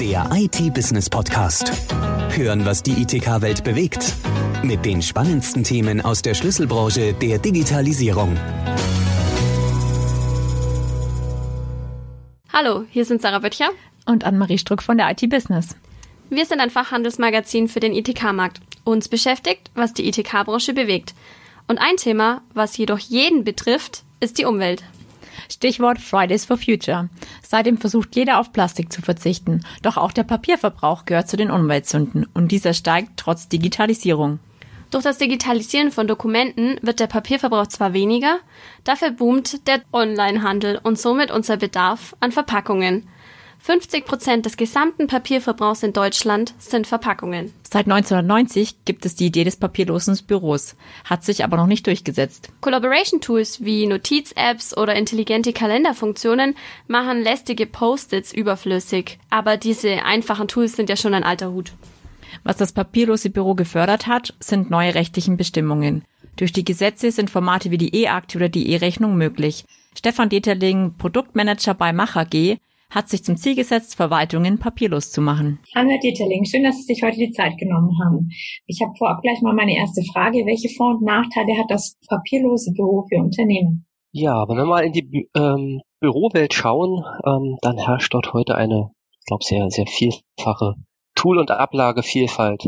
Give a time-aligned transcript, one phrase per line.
[0.00, 1.72] Der IT-Business-Podcast.
[2.36, 4.12] Hören, was die ITK-Welt bewegt.
[4.62, 8.36] Mit den spannendsten Themen aus der Schlüsselbranche der Digitalisierung.
[12.52, 13.70] Hallo, hier sind Sarah Böttcher
[14.04, 15.76] und Anne-Marie Struck von der IT-Business.
[16.28, 18.60] Wir sind ein Fachhandelsmagazin für den ITK-Markt.
[18.84, 21.14] Uns beschäftigt, was die ITK-Branche bewegt.
[21.68, 24.82] Und ein Thema, was jedoch jeden betrifft, ist die Umwelt.
[25.50, 27.08] Stichwort Fridays for Future.
[27.42, 29.60] Seitdem versucht jeder auf Plastik zu verzichten.
[29.82, 34.38] Doch auch der Papierverbrauch gehört zu den Umweltsünden und dieser steigt trotz Digitalisierung.
[34.90, 38.38] Durch das Digitalisieren von Dokumenten wird der Papierverbrauch zwar weniger,
[38.84, 43.08] dafür boomt der Onlinehandel und somit unser Bedarf an Verpackungen.
[43.58, 47.52] 50 Prozent des gesamten Papierverbrauchs in Deutschland sind Verpackungen.
[47.68, 52.50] Seit 1990 gibt es die Idee des papierlosen Büros, hat sich aber noch nicht durchgesetzt.
[52.60, 56.54] Collaboration-Tools wie Notiz-Apps oder intelligente Kalenderfunktionen
[56.86, 61.72] machen lästige Post-its überflüssig, aber diese einfachen Tools sind ja schon ein alter Hut.
[62.44, 66.04] Was das papierlose Büro gefördert hat, sind neue rechtlichen Bestimmungen.
[66.36, 69.64] Durch die Gesetze sind Formate wie die E-Akte oder die E-Rechnung möglich.
[69.96, 72.58] Stefan Deterling, Produktmanager bei Macher G,
[72.90, 75.60] hat sich zum Ziel gesetzt, Verwaltungen papierlos zu machen.
[75.74, 78.30] Hallo Herr Dieterling, schön, dass Sie sich heute die Zeit genommen haben.
[78.66, 80.46] Ich habe vorab gleich mal meine erste Frage.
[80.46, 83.86] Welche Vor- und Nachteile hat das papierlose Büro für Unternehmen?
[84.12, 88.90] Ja, wenn wir mal in die ähm, Bürowelt schauen, ähm, dann herrscht dort heute eine,
[89.20, 90.74] ich glaube, sehr, sehr vielfache
[91.14, 92.64] Tool- und Ablagevielfalt.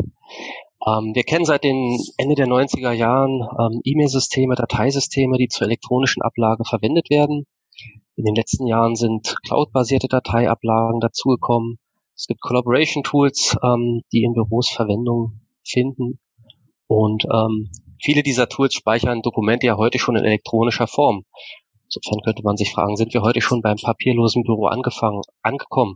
[0.85, 6.21] Ähm, wir kennen seit den Ende der 90er Jahren ähm, E-Mail-Systeme, Dateisysteme, die zur elektronischen
[6.21, 7.45] Ablage verwendet werden.
[8.19, 11.79] In den letzten Jahren sind cloud-basierte Dateiablagen dazugekommen.
[12.17, 16.19] Es gibt Collaboration-Tools, ähm, die in Büros Verwendung finden.
[16.87, 17.71] Und ähm,
[18.03, 21.23] viele dieser Tools speichern Dokumente ja heute schon in elektronischer Form.
[21.85, 25.95] Insofern könnte man sich fragen, sind wir heute schon beim papierlosen Büro angefangen, angekommen?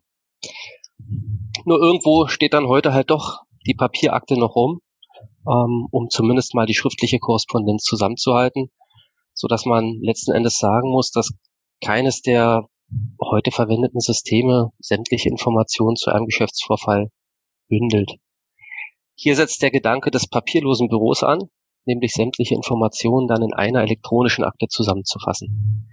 [1.65, 4.79] Nur irgendwo steht dann heute halt doch die Papierakte noch rum,
[5.45, 8.69] ähm, um zumindest mal die schriftliche Korrespondenz zusammenzuhalten,
[9.33, 11.33] so dass man letzten Endes sagen muss, dass
[11.83, 12.67] keines der
[13.21, 17.09] heute verwendeten Systeme sämtliche Informationen zu einem Geschäftsvorfall
[17.67, 18.15] bündelt.
[19.15, 21.49] Hier setzt der Gedanke des papierlosen Büros an,
[21.85, 25.89] nämlich sämtliche Informationen dann in einer elektronischen Akte zusammenzufassen,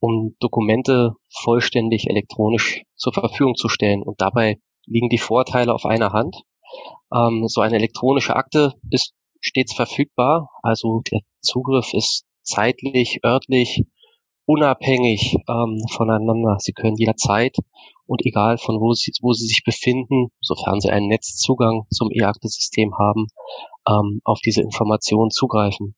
[0.00, 4.02] um Dokumente vollständig elektronisch zur Verfügung zu stellen.
[4.02, 6.42] Und dabei liegen die Vorteile auf einer Hand.
[7.14, 13.82] Ähm, so eine elektronische Akte ist stets verfügbar, also der Zugriff ist zeitlich, örtlich
[14.46, 16.56] unabhängig ähm, voneinander.
[16.58, 17.56] Sie können jederzeit
[18.06, 22.94] und egal von wo sie, wo sie sich befinden, sofern sie einen Netzzugang zum E-Akte-System
[22.98, 23.26] haben,
[23.88, 25.94] ähm, auf diese Informationen zugreifen.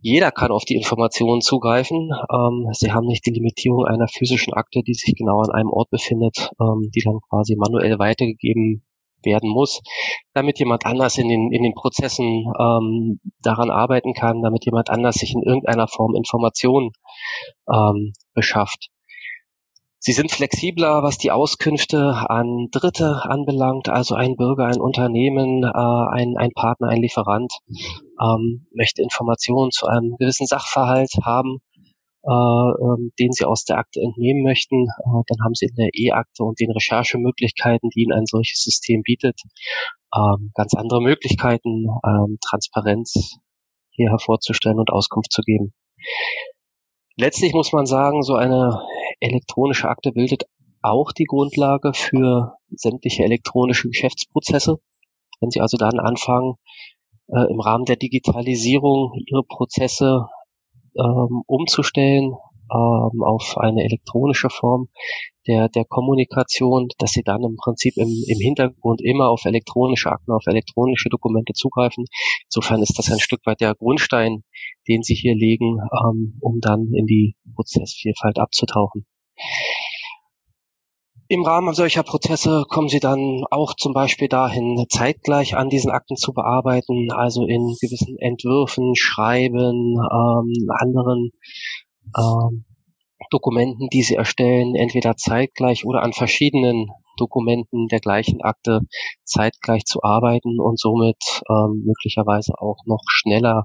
[0.00, 2.10] Jeder kann auf die Informationen zugreifen.
[2.32, 5.90] Ähm, sie haben nicht die Limitierung einer physischen Akte, die sich genau an einem Ort
[5.90, 8.82] befindet, ähm, die dann quasi manuell weitergegeben
[9.24, 9.80] werden muss,
[10.34, 15.16] damit jemand anders in den, in den Prozessen ähm, daran arbeiten kann, damit jemand anders
[15.16, 16.90] sich in irgendeiner Form Informationen
[17.72, 18.88] ähm, beschafft.
[20.04, 25.68] Sie sind flexibler, was die Auskünfte an Dritte anbelangt, also ein Bürger, ein Unternehmen, äh,
[25.68, 27.52] ein, ein Partner, ein Lieferant
[28.20, 31.58] ähm, möchte Informationen zu einem gewissen Sachverhalt haben
[32.24, 34.84] äh, ähm, den Sie aus der Akte entnehmen möchten.
[34.84, 39.02] Äh, dann haben Sie in der E-Akte und den Recherchemöglichkeiten, die Ihnen ein solches System
[39.02, 39.40] bietet,
[40.14, 43.38] ähm, ganz andere Möglichkeiten, ähm, Transparenz
[43.90, 45.72] hier hervorzustellen und Auskunft zu geben.
[47.16, 48.80] Letztlich muss man sagen, so eine
[49.20, 50.44] elektronische Akte bildet
[50.80, 54.78] auch die Grundlage für sämtliche elektronische Geschäftsprozesse.
[55.40, 56.54] Wenn Sie also dann anfangen,
[57.28, 60.26] äh, im Rahmen der Digitalisierung Ihre Prozesse
[60.96, 62.34] ähm, umzustellen
[62.72, 64.88] ähm, auf eine elektronische Form
[65.46, 70.32] der, der Kommunikation, dass sie dann im Prinzip im, im Hintergrund immer auf elektronische Akten,
[70.32, 72.04] auf elektronische Dokumente zugreifen.
[72.44, 74.44] Insofern ist das ein Stück weit der Grundstein,
[74.88, 79.04] den sie hier legen, ähm, um dann in die Prozessvielfalt abzutauchen.
[81.32, 86.14] Im Rahmen solcher Prozesse kommen Sie dann auch zum Beispiel dahin, zeitgleich an diesen Akten
[86.14, 91.30] zu bearbeiten, also in gewissen Entwürfen, Schreiben, ähm, anderen
[92.18, 92.66] ähm,
[93.30, 98.80] Dokumenten, die Sie erstellen, entweder zeitgleich oder an verschiedenen Dokumenten der gleichen Akte
[99.24, 101.16] zeitgleich zu arbeiten und somit
[101.48, 103.64] ähm, möglicherweise auch noch schneller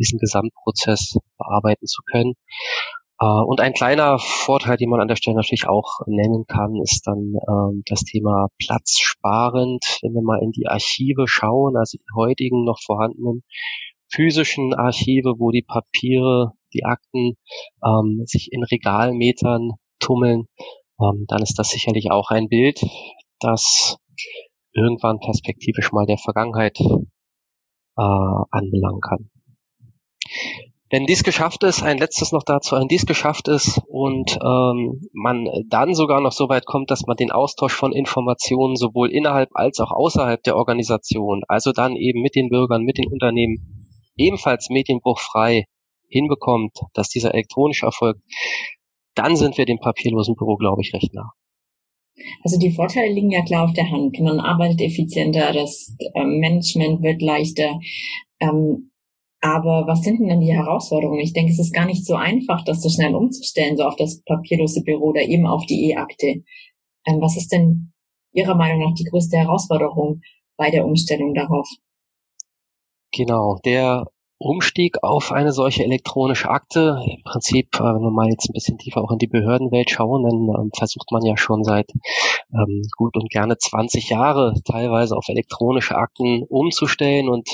[0.00, 2.34] diesen Gesamtprozess bearbeiten zu können.
[3.20, 7.06] Äh, und ein kleiner Vorteil, den man an der Stelle natürlich auch nennen kann, ist
[7.06, 9.98] dann ähm, das Thema platzsparend.
[10.02, 13.42] Wenn wir mal in die Archive schauen, also die heutigen noch vorhandenen
[14.08, 17.36] physischen Archive, wo die Papiere, die Akten
[17.84, 20.46] ähm, sich in Regalmetern tummeln,
[21.00, 22.84] ähm, dann ist das sicherlich auch ein Bild,
[23.40, 23.98] das
[24.72, 29.30] irgendwann perspektivisch mal der Vergangenheit äh, anbelangen kann.
[30.90, 35.48] Wenn dies geschafft ist, ein letztes noch dazu, wenn dies geschafft ist und ähm, man
[35.68, 39.80] dann sogar noch so weit kommt, dass man den Austausch von Informationen sowohl innerhalb als
[39.80, 43.86] auch außerhalb der Organisation, also dann eben mit den Bürgern, mit den Unternehmen,
[44.16, 45.64] ebenfalls medienbruchfrei
[46.08, 48.20] hinbekommt, dass dieser elektronisch erfolgt,
[49.14, 51.30] dann sind wir dem papierlosen Büro, glaube ich, recht nah.
[52.44, 54.18] Also die Vorteile liegen ja klar auf der Hand.
[54.20, 57.80] Man arbeitet effizienter, das ähm, Management wird leichter.
[58.38, 58.92] Ähm,
[59.44, 61.20] aber was sind denn dann die Herausforderungen?
[61.20, 64.22] Ich denke, es ist gar nicht so einfach, das so schnell umzustellen, so auf das
[64.22, 66.42] papierlose Büro oder eben auf die E-Akte.
[67.06, 67.92] Ähm, was ist denn
[68.32, 70.22] Ihrer Meinung nach die größte Herausforderung
[70.56, 71.68] bei der Umstellung darauf?
[73.12, 74.06] Genau, der
[74.44, 78.78] Umstieg auf eine solche elektronische Akte, im Prinzip, äh, wenn wir mal jetzt ein bisschen
[78.78, 81.90] tiefer auch in die Behördenwelt schauen, dann ähm, versucht man ja schon seit
[82.52, 87.48] ähm, gut und gerne 20 Jahre teilweise auf elektronische Akten umzustellen und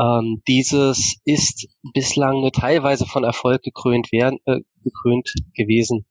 [0.00, 6.06] ähm, dieses ist bislang nur teilweise von Erfolg gekrönt werden, äh, gekrönt gewesen.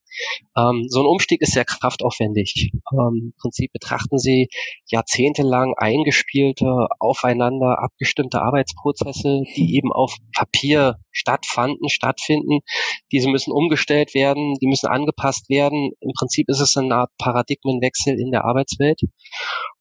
[0.57, 2.71] Ähm, so ein Umstieg ist sehr kraftaufwendig.
[2.91, 4.49] Ähm, Im Prinzip betrachten Sie
[4.87, 12.59] jahrzehntelang eingespielte, aufeinander abgestimmte Arbeitsprozesse, die eben auf Papier stattfanden, stattfinden.
[13.11, 15.91] Diese müssen umgestellt werden, die müssen angepasst werden.
[15.99, 19.01] Im Prinzip ist es eine Art Paradigmenwechsel in der Arbeitswelt.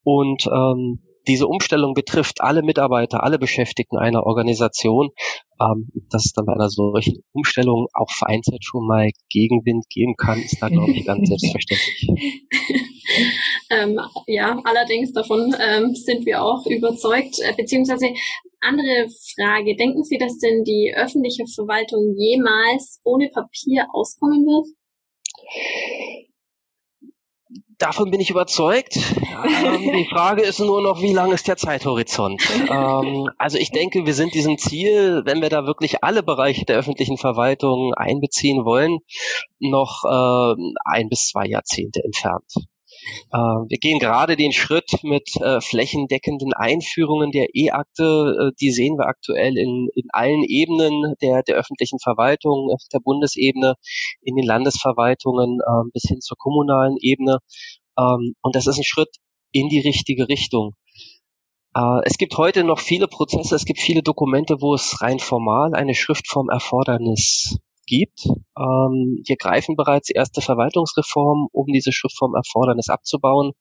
[0.03, 5.11] Und ähm, diese Umstellung betrifft alle Mitarbeiter, alle Beschäftigten einer Organisation.
[5.61, 10.41] Ähm, dass es dann bei einer solchen Umstellung auch vereinzelt schon mal Gegenwind geben kann,
[10.41, 12.09] ist da, glaube ich, ganz selbstverständlich.
[13.71, 18.07] ähm, ja, allerdings davon ähm, sind wir auch überzeugt, äh, beziehungsweise
[18.61, 24.67] andere Frage, denken Sie, dass denn die öffentliche Verwaltung jemals ohne Papier auskommen wird?
[27.81, 28.97] Davon bin ich überzeugt.
[28.97, 32.43] Ähm, die Frage ist nur noch, wie lang ist der Zeithorizont?
[32.71, 36.77] Ähm, also ich denke, wir sind diesem Ziel, wenn wir da wirklich alle Bereiche der
[36.77, 38.99] öffentlichen Verwaltung einbeziehen wollen,
[39.61, 42.53] noch äh, ein bis zwei Jahrzehnte entfernt.
[43.32, 48.50] Äh, wir gehen gerade den Schritt mit äh, flächendeckenden Einführungen der E-Akte.
[48.50, 53.00] Äh, die sehen wir aktuell in, in allen Ebenen der, der öffentlichen Verwaltung, auf der
[53.00, 53.75] Bundesebene,
[54.23, 57.38] in den Landesverwaltungen ähm, bis hin zur kommunalen Ebene.
[57.99, 59.17] Ähm, und das ist ein Schritt
[59.52, 60.75] in die richtige Richtung.
[62.02, 65.94] Es gibt heute noch viele Prozesse, es gibt viele Dokumente, wo es rein formal eine
[65.94, 67.61] Schriftform Erfordernis
[67.91, 68.25] gibt.
[68.57, 73.53] Ähm, hier greifen bereits erste Verwaltungsreformen, um diese Schriftformerfordernis abzubauen,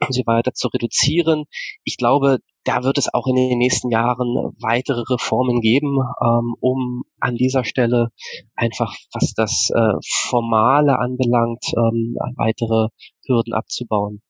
[0.00, 1.44] um sie weiter zu reduzieren.
[1.82, 7.02] Ich glaube, da wird es auch in den nächsten Jahren weitere Reformen geben, ähm, um
[7.18, 8.08] an dieser Stelle
[8.54, 9.94] einfach, was das äh,
[10.28, 12.88] Formale anbelangt, ähm, weitere
[13.26, 14.20] Hürden abzubauen.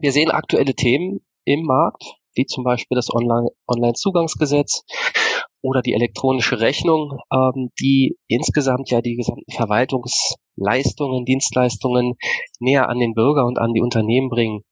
[0.00, 4.84] Wir sehen aktuelle Themen im Markt, wie zum Beispiel das Online-Zugangsgesetz,
[5.62, 12.14] oder die elektronische Rechnung, ähm, die insgesamt ja die gesamten Verwaltungsleistungen, Dienstleistungen
[12.58, 14.62] näher an den Bürger und an die Unternehmen bringen.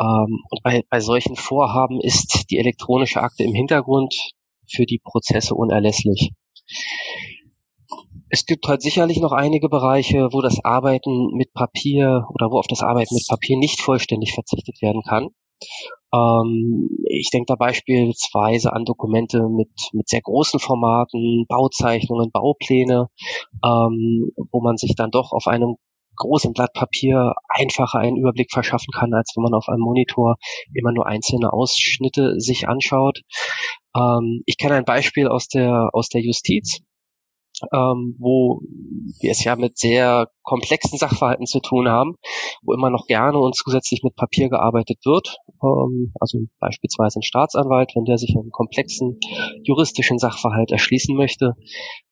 [0.00, 4.14] Ähm, und bei, bei solchen Vorhaben ist die elektronische Akte im Hintergrund
[4.68, 6.32] für die Prozesse unerlässlich.
[8.28, 12.68] Es gibt halt sicherlich noch einige Bereiche, wo das Arbeiten mit Papier oder wo auf
[12.68, 15.30] das Arbeiten mit Papier nicht vollständig verzichtet werden kann.
[16.12, 23.08] Ähm, ich denke da beispielsweise an Dokumente mit, mit sehr großen Formaten, Bauzeichnungen, Baupläne,
[23.64, 25.76] ähm, wo man sich dann doch auf einem
[26.16, 30.36] großen Blatt Papier einfacher einen Überblick verschaffen kann, als wenn man auf einem Monitor
[30.74, 33.20] immer nur einzelne Ausschnitte sich anschaut.
[33.96, 36.80] Ähm, ich kenne ein Beispiel aus der, aus der Justiz
[37.72, 38.60] ähm, wo
[39.20, 42.16] wir es ja mit sehr komplexen Sachverhalten zu tun haben,
[42.62, 45.38] wo immer noch gerne und zusätzlich mit Papier gearbeitet wird.
[45.62, 49.18] Ähm, also beispielsweise ein Staatsanwalt, wenn der sich einen komplexen
[49.62, 51.54] juristischen Sachverhalt erschließen möchte,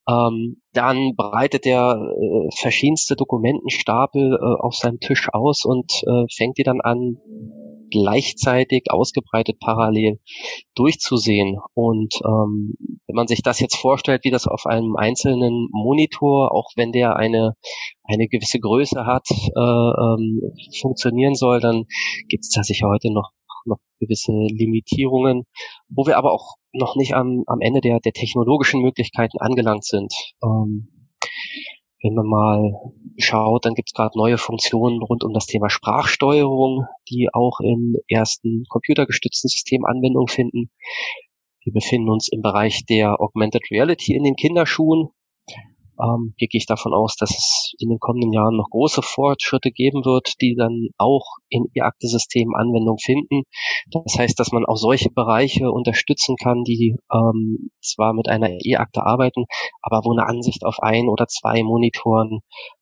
[0.09, 6.57] ähm, dann breitet er äh, verschiedenste Dokumentenstapel äh, auf seinem Tisch aus und äh, fängt
[6.59, 7.19] die dann an,
[7.90, 10.21] gleichzeitig ausgebreitet parallel
[10.75, 11.59] durchzusehen.
[11.75, 12.75] Und ähm,
[13.07, 17.16] wenn man sich das jetzt vorstellt, wie das auf einem einzelnen Monitor, auch wenn der
[17.16, 17.54] eine
[18.04, 20.40] eine gewisse Größe hat, äh, ähm,
[20.80, 21.85] funktionieren soll, dann
[22.28, 23.30] gibt es da sicher heute noch
[23.66, 25.45] noch gewisse Limitierungen,
[25.88, 30.12] wo wir aber auch noch nicht am, am Ende der, der technologischen Möglichkeiten angelangt sind.
[30.42, 30.88] Ähm,
[32.02, 32.75] wenn man mal
[33.19, 37.97] schaut, dann gibt es gerade neue Funktionen rund um das Thema Sprachsteuerung, die auch im
[38.09, 40.71] ersten computergestützten System Anwendung finden.
[41.64, 45.09] Wir befinden uns im Bereich der Augmented Reality in den Kinderschuhen.
[46.00, 49.71] Ähm, hier gehe ich davon aus, dass es in den kommenden Jahren noch große Fortschritte
[49.71, 53.43] geben wird, die dann auch in E-Akte-Systemen Anwendung finden.
[53.90, 59.05] Das heißt, dass man auch solche Bereiche unterstützen kann, die ähm, zwar mit einer E-Akte
[59.05, 59.45] arbeiten,
[59.83, 62.40] aber wo eine Ansicht auf ein oder zwei Monitoren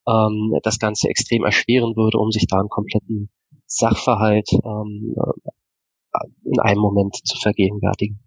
[0.09, 3.31] ähm, das Ganze extrem erschweren würde, um sich da einen kompletten
[3.67, 5.15] Sachverhalt ähm,
[6.45, 8.26] in einem Moment zu vergegenwärtigen.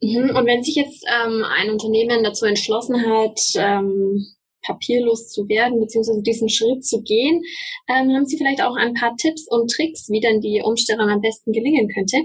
[0.00, 0.36] Mhm.
[0.36, 4.26] Und wenn sich jetzt ähm, ein Unternehmen dazu entschlossen hat, ähm,
[4.62, 7.42] papierlos zu werden, beziehungsweise diesen Schritt zu gehen,
[7.88, 11.20] ähm, haben Sie vielleicht auch ein paar Tipps und Tricks, wie dann die Umstellung am
[11.20, 12.16] besten gelingen könnte?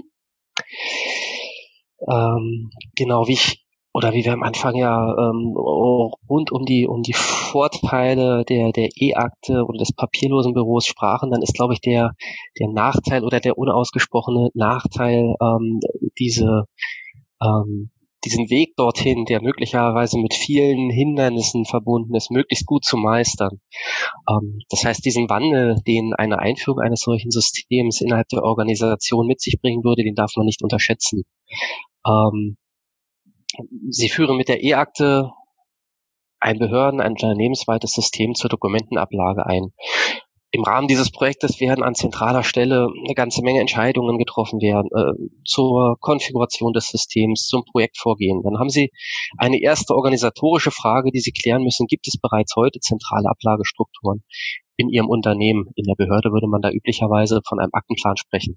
[2.08, 3.64] Ähm, genau, wie ich
[3.94, 8.88] oder wie wir am Anfang ja ähm, rund um die um die Vorteile der der
[9.00, 12.10] E-Akte oder des papierlosen Büros sprachen, dann ist glaube ich der
[12.58, 15.78] der Nachteil oder der unausgesprochene Nachteil ähm,
[16.18, 16.64] diese
[17.44, 17.90] ähm,
[18.24, 23.60] diesen Weg dorthin, der möglicherweise mit vielen Hindernissen verbunden ist, möglichst gut zu meistern.
[24.28, 29.40] Ähm, das heißt, diesen Wandel, den eine Einführung eines solchen Systems innerhalb der Organisation mit
[29.40, 31.24] sich bringen würde, den darf man nicht unterschätzen.
[32.06, 32.56] Ähm,
[33.88, 35.30] Sie führen mit der E-Akte
[36.40, 39.72] ein Behörden, ein unternehmensweites System zur Dokumentenablage ein.
[40.54, 45.42] Im Rahmen dieses Projektes werden an zentraler Stelle eine ganze Menge Entscheidungen getroffen werden äh,
[45.44, 48.40] zur Konfiguration des Systems, zum Projektvorgehen.
[48.44, 48.92] Dann haben Sie
[49.36, 51.88] eine erste organisatorische Frage, die Sie klären müssen.
[51.88, 54.22] Gibt es bereits heute zentrale Ablagestrukturen
[54.76, 55.70] in Ihrem Unternehmen?
[55.74, 58.56] In der Behörde würde man da üblicherweise von einem Aktenplan sprechen.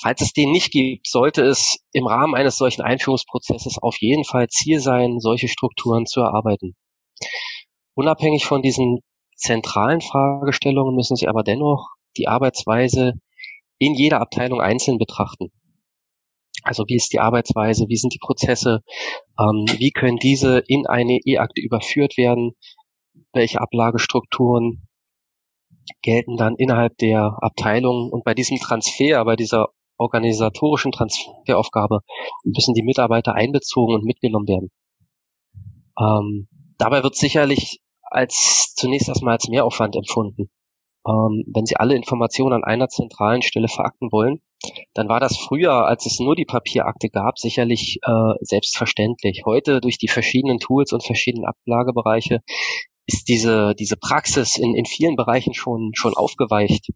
[0.00, 4.46] Falls es den nicht gibt, sollte es im Rahmen eines solchen Einführungsprozesses auf jeden Fall
[4.46, 6.76] Ziel sein, solche Strukturen zu erarbeiten.
[7.96, 9.00] Unabhängig von diesen
[9.36, 13.14] zentralen Fragestellungen müssen Sie aber dennoch die Arbeitsweise
[13.78, 15.50] in jeder Abteilung einzeln betrachten.
[16.62, 18.80] Also wie ist die Arbeitsweise, wie sind die Prozesse,
[19.38, 22.52] ähm, wie können diese in eine E-Akte überführt werden,
[23.32, 24.88] welche Ablagestrukturen
[26.02, 32.00] gelten dann innerhalb der Abteilung und bei diesem Transfer, bei dieser organisatorischen Transferaufgabe
[32.44, 34.70] müssen die Mitarbeiter einbezogen und mitgenommen werden.
[35.98, 36.48] Ähm,
[36.78, 37.80] dabei wird sicherlich
[38.14, 40.50] als zunächst erstmal als Mehraufwand empfunden.
[41.06, 44.40] Ähm, wenn Sie alle Informationen an einer zentralen Stelle verakten wollen,
[44.94, 49.42] dann war das früher, als es nur die Papierakte gab, sicherlich äh, selbstverständlich.
[49.44, 52.40] Heute durch die verschiedenen Tools und verschiedenen Ablagebereiche
[53.06, 56.88] ist diese diese Praxis in, in vielen Bereichen schon schon aufgeweicht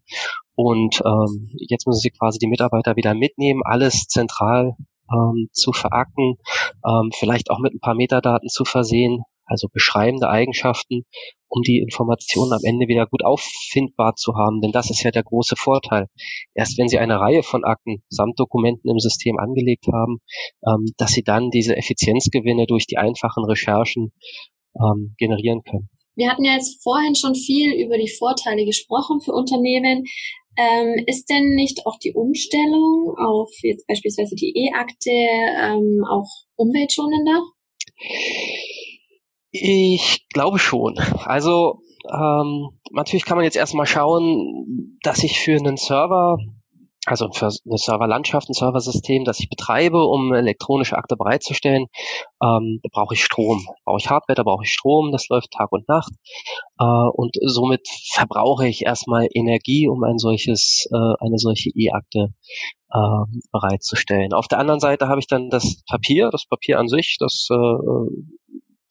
[0.55, 4.75] und ähm, jetzt müssen sie quasi die Mitarbeiter wieder mitnehmen, alles zentral
[5.13, 6.37] ähm, zu verakten,
[6.83, 11.03] ähm, vielleicht auch mit ein paar Metadaten zu versehen, also beschreibende Eigenschaften,
[11.47, 14.61] um die Informationen am Ende wieder gut auffindbar zu haben.
[14.61, 16.07] Denn das ist ja der große Vorteil.
[16.53, 20.19] Erst wenn Sie eine Reihe von Akten samt Dokumenten im System angelegt haben,
[20.67, 24.13] ähm, dass Sie dann diese Effizienzgewinne durch die einfachen Recherchen
[24.75, 25.89] ähm, generieren können.
[26.15, 30.03] Wir hatten ja jetzt vorhin schon viel über die Vorteile gesprochen für Unternehmen.
[30.57, 36.27] Ähm, ist denn nicht auch die Umstellung auf jetzt beispielsweise die E-Akte ähm, auch
[36.57, 37.43] umweltschonender?
[39.51, 40.97] Ich glaube schon.
[41.25, 46.37] Also ähm, natürlich kann man jetzt erstmal schauen, dass ich für einen Server,
[47.05, 51.87] also für eine Serverlandschaft, ein Serversystem, das ich betreibe, um elektronische Akte bereitzustellen,
[52.43, 53.65] ähm, da brauche ich Strom.
[53.85, 56.13] Brauche ich Hardware, da brauche ich Strom, das läuft Tag und Nacht.
[56.79, 62.33] Äh, und somit verbrauche ich erstmal Energie, um ein solches, äh, eine solche E-Akte
[62.91, 64.33] äh, bereitzustellen.
[64.33, 67.55] Auf der anderen Seite habe ich dann das Papier, das Papier an sich, das äh,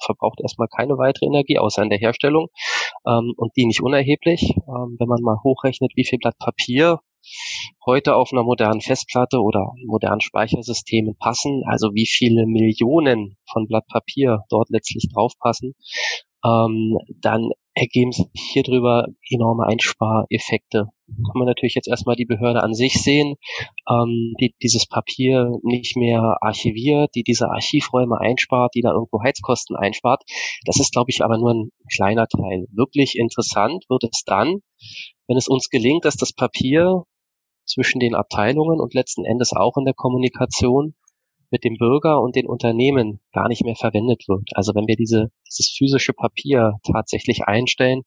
[0.00, 2.49] verbraucht erstmal keine weitere Energie, außer in der Herstellung
[3.07, 4.55] ähm, und die nicht unerheblich.
[4.57, 7.00] Ähm, wenn man mal hochrechnet, wie viel Blatt Papier
[7.85, 13.87] heute auf einer modernen Festplatte oder modernen Speichersystemen passen, also wie viele Millionen von Blatt
[13.87, 15.75] Papier dort letztlich draufpassen,
[16.45, 20.88] ähm, dann ergeben sich hier drüber enorme Einspareffekte.
[21.06, 23.37] Kann man natürlich jetzt erstmal die Behörde an sich sehen,
[23.88, 29.76] ähm, die dieses Papier nicht mehr archiviert, die diese Archivräume einspart, die da irgendwo Heizkosten
[29.76, 30.23] einspart.
[30.66, 32.66] Das ist, glaube ich, aber nur ein kleiner Teil.
[32.73, 34.61] Wirklich interessant wird es dann,
[35.26, 37.04] wenn es uns gelingt, dass das Papier
[37.64, 40.94] zwischen den Abteilungen und letzten Endes auch in der Kommunikation
[41.50, 44.49] mit dem Bürger und den Unternehmen gar nicht mehr verwendet wird.
[44.55, 48.02] Also wenn wir diese, dieses physische Papier tatsächlich einstellen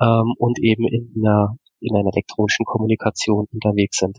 [0.00, 4.18] ähm, und eben in einer, in einer elektronischen Kommunikation unterwegs sind.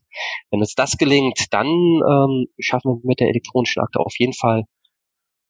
[0.51, 4.63] Wenn uns das gelingt, dann ähm, schaffen wir mit der elektronischen Akte auf jeden Fall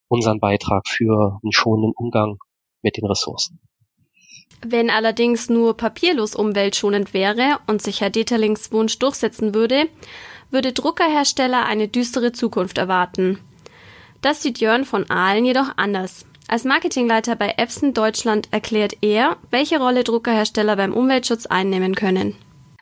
[0.08, 2.38] unseren Beitrag für einen schonenden Umgang
[2.82, 3.60] mit den Ressourcen.
[4.66, 9.88] Wenn allerdings nur papierlos umweltschonend wäre und sich Herr Deterlings Wunsch durchsetzen würde,
[10.52, 13.40] würde Druckerhersteller eine düstere Zukunft erwarten.
[14.22, 16.26] Das sieht Jörn von Ahlen jedoch anders.
[16.48, 22.36] Als Marketingleiter bei Epson Deutschland erklärt er, welche Rolle Druckerhersteller beim Umweltschutz einnehmen können.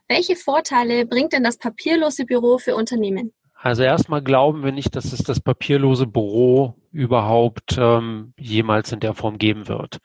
[0.07, 3.33] Welche Vorteile bringt denn das papierlose Büro für Unternehmen?
[3.59, 9.13] Also erstmal glauben wir nicht, dass es das papierlose Büro überhaupt ähm, jemals in der
[9.13, 9.97] Form geben wird.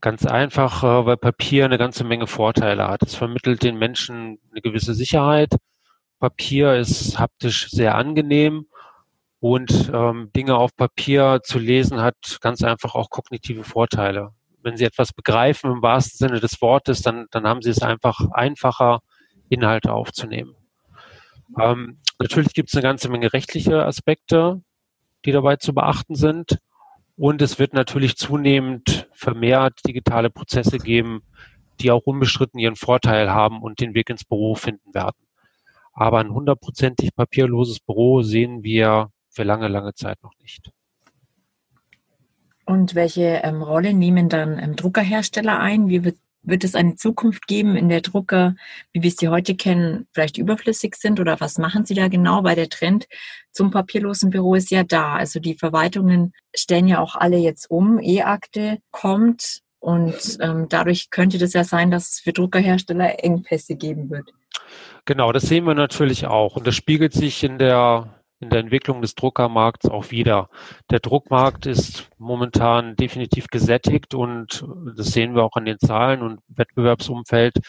[0.00, 3.02] Ganz einfach, äh, weil Papier eine ganze Menge Vorteile hat.
[3.02, 5.54] Es vermittelt den Menschen eine gewisse Sicherheit.
[6.18, 8.66] Papier ist haptisch sehr angenehm
[9.40, 14.30] und ähm, Dinge auf Papier zu lesen hat ganz einfach auch kognitive Vorteile.
[14.62, 18.20] Wenn Sie etwas begreifen im wahrsten Sinne des Wortes, dann, dann haben Sie es einfach
[18.32, 19.00] einfacher,
[19.48, 20.56] Inhalte aufzunehmen.
[21.60, 24.60] Ähm, natürlich gibt es eine ganze Menge rechtliche Aspekte,
[25.24, 26.58] die dabei zu beachten sind.
[27.16, 31.22] Und es wird natürlich zunehmend vermehrt digitale Prozesse geben,
[31.80, 35.25] die auch unbestritten ihren Vorteil haben und den Weg ins Büro finden werden.
[35.96, 40.70] Aber ein hundertprozentig papierloses Büro sehen wir für lange, lange Zeit noch nicht.
[42.66, 45.88] Und welche ähm, Rolle nehmen dann ähm, Druckerhersteller ein?
[45.88, 48.54] Wie wird wird es eine Zukunft geben, in der Drucker,
[48.92, 51.18] wie wir sie heute kennen, vielleicht überflüssig sind?
[51.18, 52.44] Oder was machen Sie da genau?
[52.44, 53.08] Weil der Trend
[53.50, 55.14] zum papierlosen Büro ist ja da.
[55.16, 57.98] Also die Verwaltungen stellen ja auch alle jetzt um.
[58.00, 64.08] E-Akte kommt und ähm, dadurch könnte das ja sein, dass es für Druckerhersteller Engpässe geben
[64.08, 64.30] wird.
[65.06, 66.56] Genau, das sehen wir natürlich auch.
[66.56, 70.50] Und das spiegelt sich in der in der Entwicklung des Druckermarkts auch wieder.
[70.90, 74.62] Der Druckmarkt ist momentan definitiv gesättigt und
[74.94, 77.60] das sehen wir auch an den Zahlen und Wettbewerbsumfeld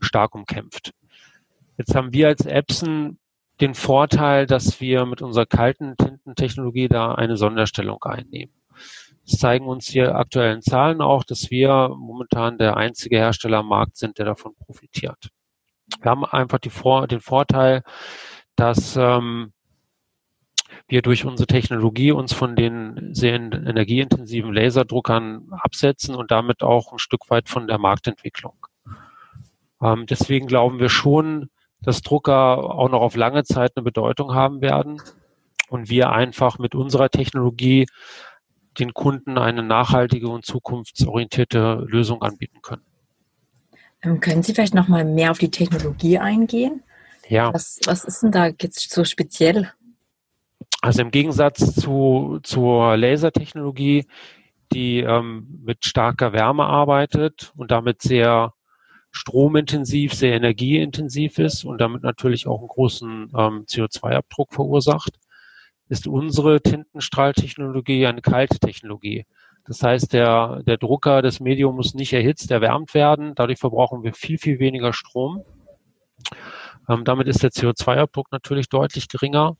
[0.00, 0.92] stark umkämpft.
[1.76, 3.18] Jetzt haben wir als Epson
[3.60, 8.54] den Vorteil, dass wir mit unserer kalten Tintentechnologie da eine Sonderstellung einnehmen.
[9.26, 13.96] Das zeigen uns die aktuellen Zahlen auch, dass wir momentan der einzige Hersteller am Markt
[13.96, 15.33] sind, der davon profitiert.
[16.00, 17.82] Wir haben einfach die Vor den Vorteil,
[18.56, 19.52] dass ähm,
[20.86, 26.98] wir durch unsere Technologie uns von den sehr energieintensiven Laserdruckern absetzen und damit auch ein
[26.98, 28.66] Stück weit von der Marktentwicklung.
[29.82, 34.60] Ähm, deswegen glauben wir schon, dass Drucker auch noch auf lange Zeit eine Bedeutung haben
[34.60, 35.00] werden
[35.68, 37.86] und wir einfach mit unserer Technologie
[38.78, 42.84] den Kunden eine nachhaltige und zukunftsorientierte Lösung anbieten können.
[44.04, 46.82] Ähm, können Sie vielleicht noch mal mehr auf die Technologie eingehen?
[47.28, 47.52] Ja.
[47.52, 49.72] Was, was ist denn da jetzt so speziell?
[50.82, 54.06] Also im Gegensatz zu, zur Lasertechnologie,
[54.72, 58.52] die ähm, mit starker Wärme arbeitet und damit sehr
[59.10, 65.18] stromintensiv, sehr energieintensiv ist und damit natürlich auch einen großen ähm, CO2-Abdruck verursacht,
[65.88, 69.24] ist unsere Tintenstrahltechnologie eine kalte Technologie.
[69.66, 73.34] Das heißt, der, der Drucker, das Medium muss nicht erhitzt, erwärmt werden.
[73.34, 75.42] Dadurch verbrauchen wir viel, viel weniger Strom.
[76.88, 79.56] Ähm, damit ist der CO2-Abdruck natürlich deutlich geringer.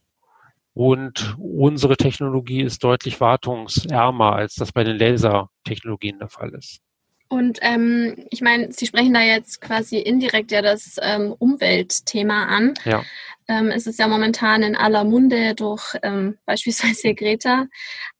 [0.74, 6.80] Und unsere Technologie ist deutlich wartungsärmer, als das bei den Lasertechnologien der Fall ist.
[7.28, 12.74] Und ähm, ich meine, Sie sprechen da jetzt quasi indirekt ja das ähm, Umweltthema an.
[12.84, 13.02] Ja.
[13.48, 17.66] Ähm, es ist ja momentan in aller Munde durch ähm, beispielsweise Greta.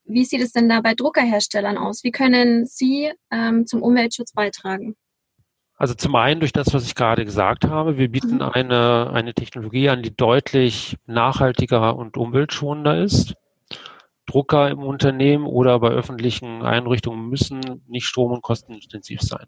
[0.05, 2.05] Wie sieht es denn da bei Druckerherstellern aus?
[2.05, 4.97] Wie können Sie ähm, zum Umweltschutz beitragen?
[5.77, 7.99] Also zum einen durch das, was ich gerade gesagt habe.
[7.99, 8.43] Wir bieten mhm.
[8.43, 13.35] eine, eine Technologie an, die deutlich nachhaltiger und umweltschonender ist.
[14.27, 19.47] Drucker im Unternehmen oder bei öffentlichen Einrichtungen müssen nicht strom- und kostenintensiv sein.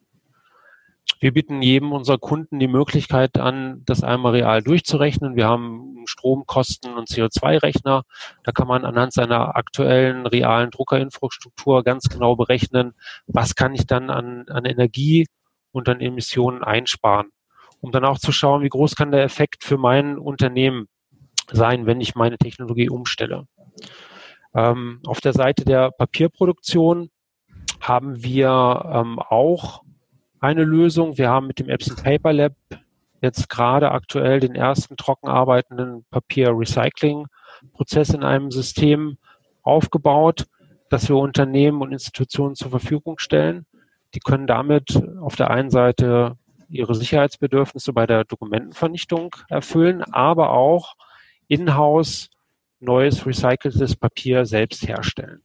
[1.19, 5.35] Wir bieten jedem unserer Kunden die Möglichkeit an, das einmal real durchzurechnen.
[5.35, 8.03] Wir haben Stromkosten- und CO2-Rechner.
[8.45, 12.95] Da kann man anhand seiner aktuellen realen Druckerinfrastruktur ganz genau berechnen,
[13.27, 15.27] was kann ich dann an, an Energie
[15.73, 17.29] und dann Emissionen einsparen,
[17.81, 20.87] um dann auch zu schauen, wie groß kann der Effekt für mein Unternehmen
[21.51, 23.47] sein, wenn ich meine Technologie umstelle.
[24.55, 27.11] Ähm, auf der Seite der Papierproduktion
[27.81, 29.83] haben wir ähm, auch
[30.40, 31.18] eine Lösung.
[31.18, 32.55] Wir haben mit dem Epson Paper Lab
[33.20, 39.18] jetzt gerade aktuell den ersten trocken arbeitenden Papier-Recycling-Prozess in einem System
[39.62, 40.46] aufgebaut,
[40.90, 43.66] das wir Unternehmen und Institutionen zur Verfügung stellen.
[44.14, 46.37] Die können damit auf der einen Seite
[46.68, 50.94] ihre Sicherheitsbedürfnisse bei der Dokumentenvernichtung erfüllen, aber auch
[51.49, 52.31] in-house
[52.81, 55.42] neues recyceltes Papier selbst herstellen.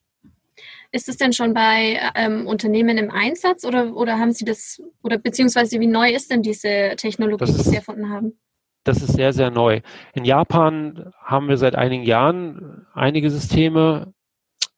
[0.93, 5.17] Ist es denn schon bei ähm, Unternehmen im Einsatz oder, oder haben Sie das, oder
[5.17, 8.37] beziehungsweise wie neu ist denn diese Technologie, ist, die Sie erfunden haben?
[8.83, 9.81] Das ist sehr, sehr neu.
[10.13, 14.13] In Japan haben wir seit einigen Jahren einige Systeme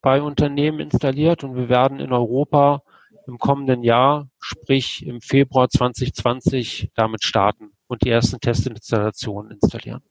[0.01, 2.83] bei Unternehmen installiert und wir werden in Europa
[3.25, 10.03] im kommenden Jahr, sprich im Februar 2020, damit starten und die ersten Testinstallationen installieren.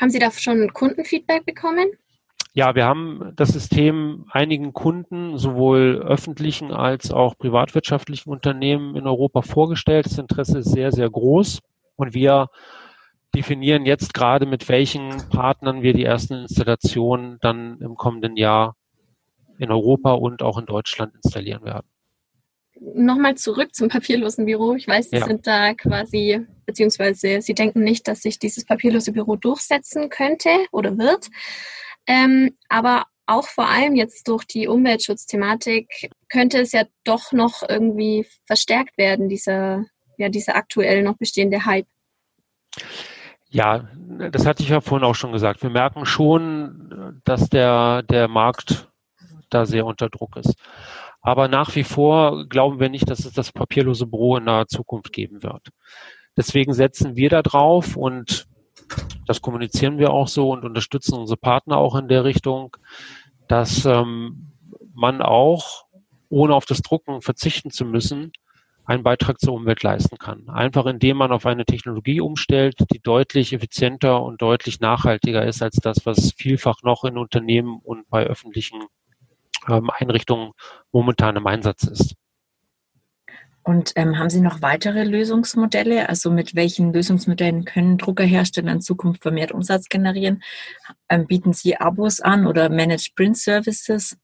[0.00, 1.86] Haben Sie da schon Kundenfeedback bekommen?
[2.54, 9.42] Ja, wir haben das System einigen Kunden, sowohl öffentlichen als auch privatwirtschaftlichen Unternehmen in Europa
[9.42, 10.06] vorgestellt.
[10.06, 11.60] Das Interesse ist sehr, sehr groß
[11.96, 12.48] und wir
[13.34, 18.76] definieren jetzt gerade, mit welchen Partnern wir die ersten Installationen dann im kommenden Jahr
[19.58, 21.86] in Europa und auch in Deutschland installieren werden.
[22.80, 24.74] Nochmal zurück zum papierlosen Büro.
[24.74, 25.26] Ich weiß, Sie ja.
[25.26, 30.96] sind da quasi, beziehungsweise Sie denken nicht, dass sich dieses papierlose Büro durchsetzen könnte oder
[30.96, 31.28] wird.
[32.08, 38.26] Ähm, aber auch vor allem jetzt durch die Umweltschutzthematik könnte es ja doch noch irgendwie
[38.46, 39.84] verstärkt werden, dieser,
[40.16, 41.86] ja, dieser aktuell noch bestehende Hype.
[43.50, 43.88] Ja,
[44.30, 45.62] das hatte ich ja vorhin auch schon gesagt.
[45.62, 48.88] Wir merken schon, dass der, der Markt
[49.50, 50.54] da sehr unter Druck ist.
[51.20, 55.12] Aber nach wie vor glauben wir nicht, dass es das papierlose Büro in naher Zukunft
[55.12, 55.68] geben wird.
[56.36, 58.47] Deswegen setzen wir da drauf und
[59.28, 62.76] das kommunizieren wir auch so und unterstützen unsere Partner auch in der Richtung,
[63.46, 64.52] dass ähm,
[64.94, 65.84] man auch,
[66.28, 68.32] ohne auf das Drucken verzichten zu müssen,
[68.84, 70.48] einen Beitrag zur Umwelt leisten kann.
[70.48, 75.76] Einfach indem man auf eine Technologie umstellt, die deutlich effizienter und deutlich nachhaltiger ist als
[75.76, 78.82] das, was vielfach noch in Unternehmen und bei öffentlichen
[79.68, 80.52] ähm, Einrichtungen
[80.90, 82.17] momentan im Einsatz ist.
[83.68, 86.08] Und ähm, haben Sie noch weitere Lösungsmodelle?
[86.08, 90.42] Also mit welchen Lösungsmodellen können Druckerhersteller in Zukunft vermehrt Umsatz generieren?
[91.10, 94.16] Ähm, bieten Sie Abos an oder Managed Print Services?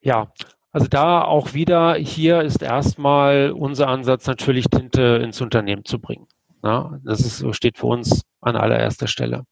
[0.00, 0.32] Ja,
[0.70, 6.28] also da auch wieder, hier ist erstmal unser Ansatz natürlich Tinte ins Unternehmen zu bringen.
[6.62, 9.46] Ja, das ist, steht für uns an allererster Stelle.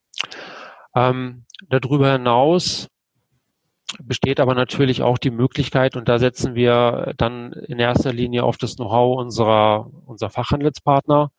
[0.95, 2.87] Ähm, darüber hinaus
[4.03, 8.57] besteht aber natürlich auch die Möglichkeit, und da setzen wir dann in erster Linie auf
[8.57, 11.31] das Know-how unserer, unserer Fachhandelspartner,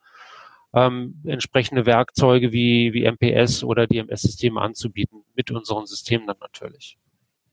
[0.74, 6.98] ähm, entsprechende Werkzeuge wie, wie MPS oder DMS-Systeme anzubieten, mit unseren Systemen dann natürlich.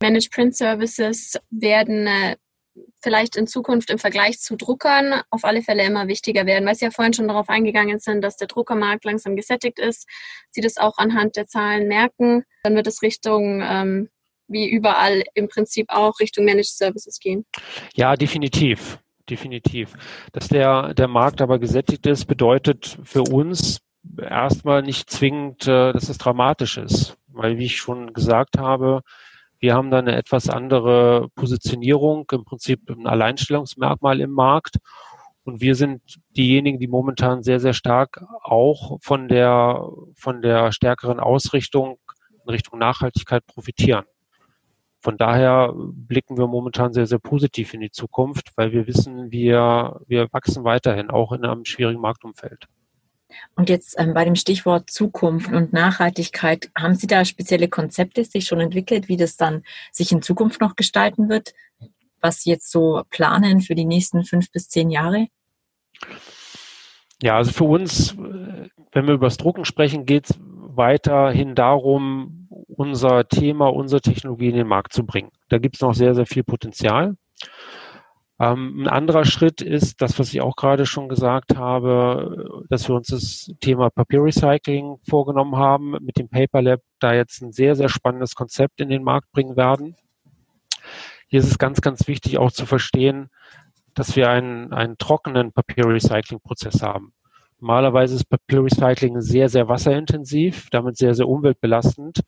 [0.03, 2.37] Managed Print Services werden äh,
[3.03, 6.85] vielleicht in Zukunft im Vergleich zu Druckern auf alle Fälle immer wichtiger werden, weil Sie
[6.85, 10.09] ja vorhin schon darauf eingegangen sind, dass der Druckermarkt langsam gesättigt ist.
[10.51, 12.45] Sie das auch anhand der Zahlen merken.
[12.63, 14.09] Dann wird es Richtung, ähm,
[14.51, 17.47] wie überall im Prinzip auch, Richtung Managed Services gehen.
[17.95, 18.99] Ja, definitiv.
[19.29, 19.95] Definitiv.
[20.33, 23.81] Dass der, der Markt aber gesättigt ist, bedeutet für uns
[24.19, 27.17] erstmal nicht zwingend, äh, dass es dramatisch ist.
[27.29, 29.03] Weil, wie ich schon gesagt habe,
[29.61, 34.79] wir haben da eine etwas andere Positionierung, im Prinzip ein Alleinstellungsmerkmal im Markt.
[35.45, 36.01] Und wir sind
[36.37, 41.99] diejenigen, die momentan sehr, sehr stark auch von der, von der stärkeren Ausrichtung
[42.45, 44.05] in Richtung Nachhaltigkeit profitieren.
[45.01, 50.01] Von daher blicken wir momentan sehr, sehr positiv in die Zukunft, weil wir wissen, wir,
[50.07, 52.69] wir wachsen weiterhin, auch in einem schwierigen Marktumfeld.
[53.55, 58.45] Und jetzt ähm, bei dem Stichwort Zukunft und Nachhaltigkeit, haben Sie da spezielle Konzepte sich
[58.45, 61.55] schon entwickelt, wie das dann sich in Zukunft noch gestalten wird?
[62.21, 65.29] Was Sie jetzt so planen für die nächsten fünf bis zehn Jahre?
[67.23, 72.40] Ja, also für uns, äh, wenn wir über das Drucken sprechen, geht es weiterhin darum,
[72.81, 75.29] unser Thema, unsere Technologie in den Markt zu bringen.
[75.51, 77.15] Da gibt es noch sehr, sehr viel Potenzial.
[78.41, 82.95] Ähm, ein anderer Schritt ist das, was ich auch gerade schon gesagt habe, dass wir
[82.95, 87.91] uns das Thema Papierrecycling vorgenommen haben, mit dem Paper Lab da jetzt ein sehr, sehr
[87.91, 89.95] spannendes Konzept in den Markt bringen werden.
[91.29, 93.29] Hier ist es ganz, ganz wichtig auch zu verstehen,
[93.93, 97.13] dass wir einen, einen trockenen Papierrecycling-Prozess haben.
[97.61, 102.21] Normalerweise ist Papierrecycling sehr, sehr wasserintensiv, damit sehr, sehr umweltbelastend.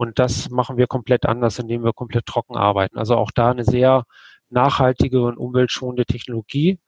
[0.00, 2.96] Und das machen wir komplett anders, indem wir komplett trocken arbeiten.
[2.96, 4.04] Also auch da eine sehr
[4.48, 6.78] nachhaltige und umweltschonende Technologie.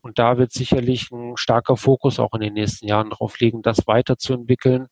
[0.00, 3.86] Und da wird sicherlich ein starker Fokus auch in den nächsten Jahren drauf liegen, das
[3.86, 4.86] weiterzuentwickeln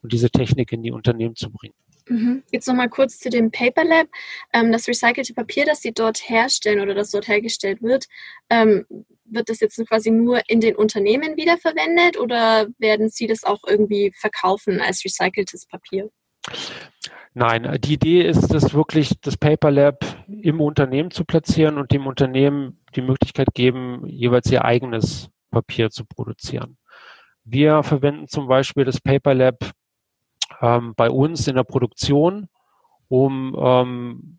[0.00, 1.74] und diese Technik in die Unternehmen zu bringen.
[2.06, 2.44] Mhm.
[2.52, 4.06] Jetzt nochmal kurz zu dem Paper Lab.
[4.52, 8.06] Ähm, das recycelte Papier, das Sie dort herstellen oder das dort hergestellt wird,
[8.48, 8.86] ähm,
[9.24, 14.12] wird das jetzt quasi nur in den Unternehmen wiederverwendet oder werden Sie das auch irgendwie
[14.16, 16.12] verkaufen als recyceltes Papier?
[17.34, 22.06] Nein, die Idee ist es wirklich, das Paper Lab im Unternehmen zu platzieren und dem
[22.06, 26.78] Unternehmen die Möglichkeit geben, jeweils ihr eigenes Papier zu produzieren.
[27.44, 29.70] Wir verwenden zum Beispiel das Paper Lab
[30.60, 32.48] ähm, bei uns in der Produktion,
[33.08, 34.38] um ähm,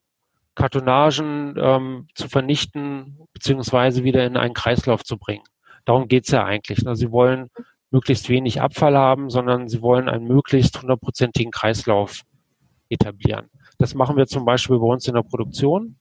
[0.55, 5.43] Kartonagen ähm, zu vernichten beziehungsweise wieder in einen Kreislauf zu bringen.
[5.85, 6.85] Darum geht's ja eigentlich.
[6.85, 7.49] Also sie wollen
[7.91, 12.21] möglichst wenig Abfall haben, sondern sie wollen einen möglichst hundertprozentigen Kreislauf
[12.89, 13.49] etablieren.
[13.77, 15.97] Das machen wir zum Beispiel bei uns in der Produktion.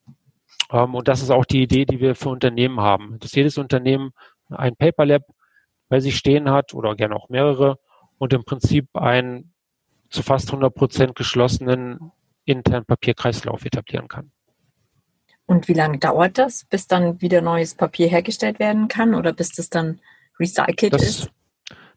[0.71, 4.11] Ähm, und das ist auch die Idee, die wir für Unternehmen haben, dass jedes Unternehmen
[4.51, 5.23] ein Paper Lab
[5.89, 7.79] bei sich stehen hat oder gerne auch mehrere
[8.19, 9.53] und im Prinzip ein
[10.11, 12.13] zu fast 100 Prozent geschlossenen
[12.45, 14.33] internen Papierkreislauf etablieren kann.
[15.47, 19.53] Und wie lange dauert das, bis dann wieder neues Papier hergestellt werden kann oder bis
[19.53, 20.01] das dann
[20.39, 21.31] recycelt das, ist?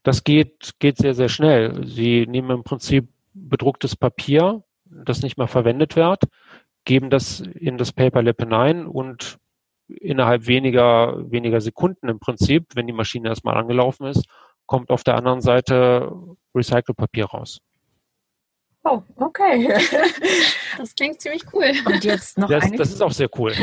[0.03, 1.85] Das geht, geht sehr, sehr schnell.
[1.85, 6.23] Sie nehmen im Prinzip bedrucktes Papier, das nicht mehr verwendet wird,
[6.85, 9.37] geben das in das Paper Lab hinein und
[9.87, 14.25] innerhalb weniger, weniger Sekunden im Prinzip, wenn die Maschine erstmal angelaufen ist,
[14.65, 16.11] kommt auf der anderen Seite
[16.55, 17.59] Recycled-Papier raus.
[18.83, 19.69] Oh, okay.
[20.77, 21.73] Das klingt ziemlich cool.
[21.85, 22.77] Und jetzt noch das, eine.
[22.77, 23.53] Das ist auch sehr cool.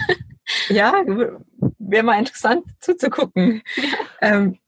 [0.68, 1.02] ja,
[1.78, 3.60] wäre mal interessant zuzugucken.
[3.76, 3.92] Ja.
[4.20, 4.58] Ähm,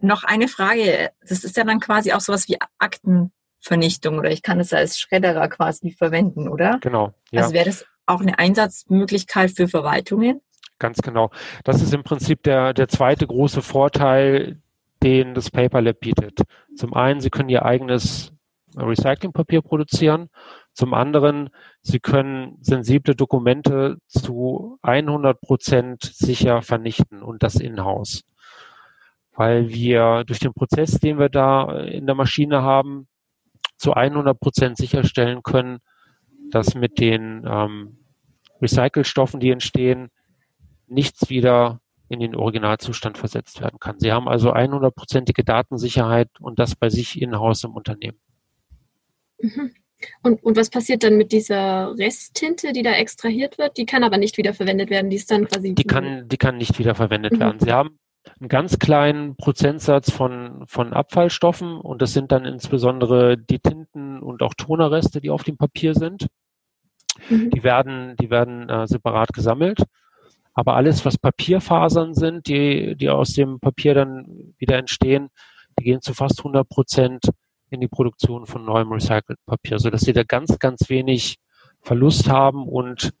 [0.00, 1.10] noch eine Frage.
[1.26, 5.48] Das ist ja dann quasi auch sowas wie Aktenvernichtung oder ich kann es als Schredderer
[5.48, 6.78] quasi verwenden, oder?
[6.80, 7.14] Genau.
[7.30, 7.42] Ja.
[7.42, 10.40] Also wäre das auch eine Einsatzmöglichkeit für Verwaltungen?
[10.78, 11.30] Ganz genau.
[11.64, 14.62] Das ist im Prinzip der, der zweite große Vorteil,
[15.02, 16.42] den das Paper Lab bietet.
[16.76, 18.32] Zum einen, Sie können Ihr eigenes
[18.76, 20.30] Recyclingpapier produzieren.
[20.72, 21.50] Zum anderen,
[21.82, 28.24] Sie können sensible Dokumente zu 100 Prozent sicher vernichten und das in-house
[29.38, 33.06] weil wir durch den Prozess, den wir da in der Maschine haben,
[33.76, 35.78] zu 100 Prozent sicherstellen können,
[36.50, 37.98] dass mit den ähm,
[38.60, 40.08] Recycelstoffen, die entstehen,
[40.88, 44.00] nichts wieder in den Originalzustand versetzt werden kann.
[44.00, 48.18] Sie haben also 100-prozentige Datensicherheit und das bei sich in-house im Unternehmen.
[49.40, 49.72] Mhm.
[50.24, 53.76] Und, und was passiert dann mit dieser Resttinte, die da extrahiert wird?
[53.76, 55.10] Die kann aber nicht wiederverwendet werden.
[55.10, 55.76] Die ist dann quasi.
[55.76, 57.40] Die kann, die kann nicht wiederverwendet mhm.
[57.40, 57.60] werden.
[57.60, 58.00] Sie haben
[58.40, 64.42] einen ganz kleinen Prozentsatz von, von Abfallstoffen und das sind dann insbesondere die Tinten und
[64.42, 66.28] auch Tonerreste, die auf dem Papier sind.
[67.28, 67.50] Mhm.
[67.50, 69.82] Die werden, die werden äh, separat gesammelt.
[70.54, 75.30] Aber alles, was Papierfasern sind, die, die aus dem Papier dann wieder entstehen,
[75.78, 77.30] die gehen zu fast 100 Prozent
[77.70, 81.38] in die Produktion von neuem Recycled Papier, sodass sie da ganz, ganz wenig
[81.80, 83.12] Verlust haben und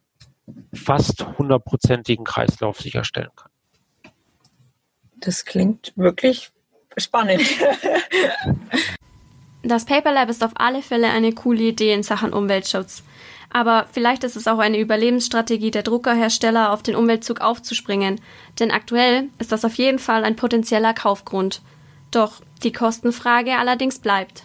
[0.74, 3.50] fast hundertprozentigen Kreislauf sicherstellen kann.
[5.20, 6.50] Das klingt wirklich
[6.96, 7.42] spannend.
[9.64, 13.02] Das Paper Lab ist auf alle Fälle eine coole Idee in Sachen Umweltschutz.
[13.50, 18.20] Aber vielleicht ist es auch eine Überlebensstrategie der Druckerhersteller, auf den Umweltzug aufzuspringen.
[18.60, 21.60] Denn aktuell ist das auf jeden Fall ein potenzieller Kaufgrund.
[22.10, 24.44] Doch die Kostenfrage allerdings bleibt.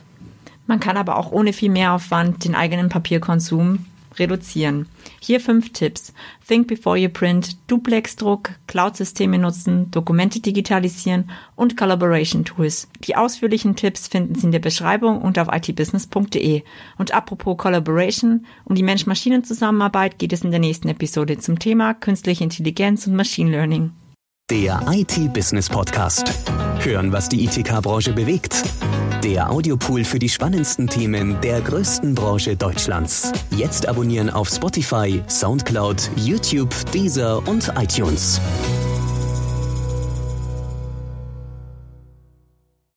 [0.68, 3.86] Man kann aber auch ohne viel Mehraufwand den eigenen Papierkonsum
[4.20, 4.88] reduzieren.
[5.20, 6.14] Hier fünf Tipps.
[6.48, 12.90] Think before you print, Duplex-Druck, Cloud-Systeme nutzen, Dokumente digitalisieren und Collaboration Tools.
[13.06, 16.64] Die ausführlichen Tipps finden Sie in der Beschreibung und auf itbusiness.de.
[16.98, 22.44] Und apropos Collaboration, um die Mensch-Maschinen-Zusammenarbeit geht es in der nächsten Episode zum Thema künstliche
[22.44, 23.92] Intelligenz und Machine Learning.
[24.52, 26.26] Der IT-Business Podcast.
[26.80, 28.62] Hören, was die ITK-Branche bewegt.
[29.24, 33.32] Der Audiopool für die spannendsten Themen der größten Branche Deutschlands.
[33.52, 38.42] Jetzt abonnieren auf Spotify, Soundcloud, YouTube, Deezer und iTunes.